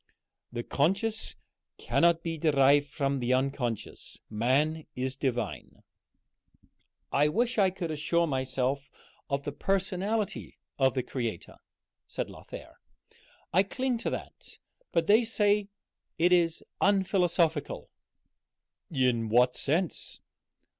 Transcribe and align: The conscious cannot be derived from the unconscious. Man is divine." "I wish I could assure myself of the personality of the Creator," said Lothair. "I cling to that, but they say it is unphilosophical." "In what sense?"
The 0.51 0.63
conscious 0.63 1.35
cannot 1.77 2.23
be 2.23 2.35
derived 2.35 2.87
from 2.87 3.19
the 3.19 3.33
unconscious. 3.35 4.17
Man 4.31 4.87
is 4.95 5.15
divine." 5.15 5.83
"I 7.11 7.27
wish 7.27 7.59
I 7.59 7.69
could 7.69 7.91
assure 7.91 8.25
myself 8.25 8.89
of 9.29 9.43
the 9.43 9.51
personality 9.51 10.57
of 10.79 10.95
the 10.95 11.03
Creator," 11.03 11.57
said 12.07 12.31
Lothair. 12.31 12.79
"I 13.53 13.61
cling 13.61 13.99
to 13.99 14.09
that, 14.09 14.57
but 14.91 15.05
they 15.05 15.23
say 15.23 15.67
it 16.17 16.33
is 16.33 16.63
unphilosophical." 16.81 17.87
"In 18.89 19.29
what 19.29 19.55
sense?" 19.55 20.19